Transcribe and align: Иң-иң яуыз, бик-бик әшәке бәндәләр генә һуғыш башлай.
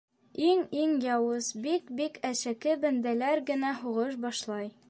Иң-иң 0.45 0.95
яуыз, 1.07 1.51
бик-бик 1.67 2.19
әшәке 2.31 2.75
бәндәләр 2.87 3.47
генә 3.53 3.79
һуғыш 3.83 4.19
башлай. 4.29 4.77